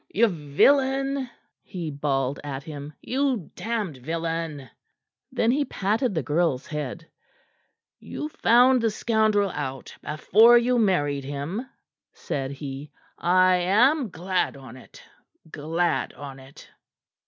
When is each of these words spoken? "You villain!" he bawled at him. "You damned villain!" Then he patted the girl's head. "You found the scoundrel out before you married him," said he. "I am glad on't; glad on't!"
"You 0.11 0.29
villain!" 0.29 1.29
he 1.61 1.91
bawled 1.91 2.39
at 2.43 2.63
him. 2.63 2.93
"You 3.01 3.51
damned 3.53 3.97
villain!" 3.97 4.67
Then 5.31 5.51
he 5.51 5.63
patted 5.63 6.15
the 6.15 6.23
girl's 6.23 6.65
head. 6.65 7.07
"You 7.99 8.27
found 8.29 8.81
the 8.81 8.89
scoundrel 8.89 9.51
out 9.51 9.95
before 10.01 10.57
you 10.57 10.79
married 10.79 11.23
him," 11.25 11.69
said 12.13 12.49
he. 12.49 12.89
"I 13.19 13.57
am 13.57 14.09
glad 14.09 14.57
on't; 14.57 14.99
glad 15.51 16.13
on't!" 16.13 16.71